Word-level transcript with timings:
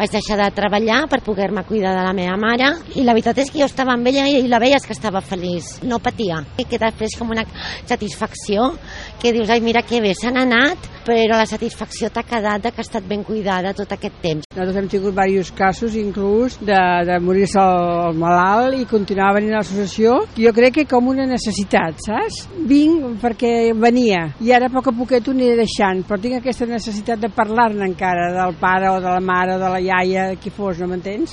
vaig 0.00 0.14
deixar 0.14 0.38
de 0.40 0.46
treballar 0.56 1.02
per 1.12 1.20
poder-me 1.20 1.60
cuidar 1.68 1.92
de 1.92 2.04
la 2.06 2.14
meva 2.16 2.38
mare 2.40 2.70
i 2.96 3.04
la 3.04 3.12
veritat 3.12 3.42
és 3.42 3.50
que 3.52 3.60
jo 3.60 3.66
estava 3.68 3.92
amb 3.92 4.08
ella 4.08 4.24
i 4.32 4.48
la 4.48 4.60
veies 4.62 4.86
que 4.88 4.96
estava 4.96 5.20
feliç, 5.20 5.74
no 5.84 5.98
patia. 6.00 6.38
I 6.56 6.64
que 6.64 6.80
després 6.80 7.18
com 7.20 7.34
una 7.34 7.44
satisfacció 7.84 8.70
que 9.20 9.34
dius, 9.36 9.52
ai 9.52 9.60
mira 9.60 9.84
que 9.84 10.00
bé, 10.00 10.14
s'han 10.16 10.40
anat, 10.40 10.89
però 11.04 11.38
la 11.38 11.46
satisfacció 11.48 12.10
t'ha 12.10 12.24
quedat 12.26 12.68
que 12.70 12.82
ha 12.82 12.86
estat 12.86 13.06
ben 13.08 13.24
cuidada 13.24 13.74
tot 13.76 13.92
aquest 13.92 14.16
temps. 14.22 14.48
Nosaltres 14.54 14.80
hem 14.80 14.88
tingut 14.92 15.14
diversos 15.14 15.52
casos 15.56 15.96
inclús 15.98 16.58
de, 16.60 16.80
de 17.08 17.18
morir-se 17.22 17.60
el 17.60 18.18
malalt 18.20 18.78
i 18.80 18.88
continuar 18.90 19.34
venint 19.36 19.54
a 19.54 19.60
l'associació. 19.60 20.20
Jo 20.38 20.54
crec 20.56 20.80
que 20.80 20.86
com 20.90 21.10
una 21.12 21.26
necessitat, 21.28 22.00
saps? 22.06 22.42
Vinc 22.70 23.20
perquè 23.22 23.52
venia 23.76 24.30
i 24.40 24.54
ara 24.56 24.70
a 24.70 24.72
poc 24.72 24.88
a 24.88 24.96
poquet 24.96 25.28
ho 25.28 25.34
aniré 25.36 25.58
deixant, 25.58 26.00
però 26.08 26.16
tinc 26.20 26.38
aquesta 26.38 26.68
necessitat 26.70 27.20
de 27.20 27.28
parlar-ne 27.34 27.84
encara 27.84 28.30
del 28.38 28.56
pare 28.60 28.88
o 28.88 28.96
de 29.02 29.10
la 29.10 29.20
mare 29.20 29.56
o 29.56 29.60
de 29.60 29.68
la 29.74 29.80
iaia, 29.84 30.30
qui 30.40 30.52
fos, 30.54 30.80
no 30.80 30.88
m'entens? 30.88 31.28